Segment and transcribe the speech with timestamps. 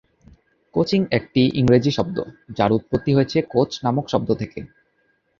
[0.73, 2.17] Coaching একটি ইংরেজি শব্দ,
[2.57, 4.59] যার উৎপত্তি হয়েছে "কোচ" নামক শব্দ থেকে।